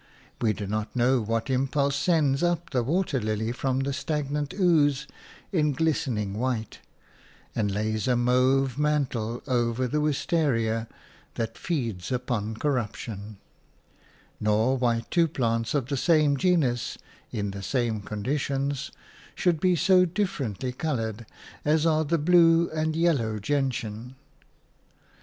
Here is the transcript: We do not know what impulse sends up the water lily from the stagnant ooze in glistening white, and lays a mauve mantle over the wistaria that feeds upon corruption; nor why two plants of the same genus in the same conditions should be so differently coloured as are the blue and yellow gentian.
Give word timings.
We 0.41 0.51
do 0.53 0.65
not 0.65 0.95
know 0.95 1.21
what 1.21 1.47
impulse 1.51 1.95
sends 1.95 2.41
up 2.41 2.71
the 2.71 2.81
water 2.81 3.21
lily 3.21 3.51
from 3.51 3.81
the 3.81 3.93
stagnant 3.93 4.51
ooze 4.55 5.05
in 5.51 5.73
glistening 5.73 6.33
white, 6.39 6.79
and 7.53 7.69
lays 7.69 8.07
a 8.07 8.15
mauve 8.15 8.79
mantle 8.79 9.43
over 9.45 9.87
the 9.87 10.01
wistaria 10.01 10.87
that 11.35 11.55
feeds 11.55 12.11
upon 12.11 12.55
corruption; 12.57 13.37
nor 14.39 14.75
why 14.75 15.03
two 15.11 15.27
plants 15.27 15.75
of 15.75 15.85
the 15.85 15.97
same 15.97 16.35
genus 16.35 16.97
in 17.31 17.51
the 17.51 17.61
same 17.61 18.01
conditions 18.01 18.89
should 19.35 19.59
be 19.59 19.75
so 19.75 20.03
differently 20.05 20.71
coloured 20.71 21.27
as 21.63 21.85
are 21.85 22.05
the 22.05 22.17
blue 22.17 22.71
and 22.71 22.95
yellow 22.95 23.37
gentian. 23.37 24.15